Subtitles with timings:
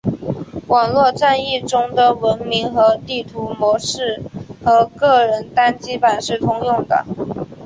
[0.65, 4.19] 网络战役中的文明和地图模式
[4.65, 7.05] 和个人单机版是通用的。